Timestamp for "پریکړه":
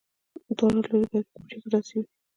1.45-1.67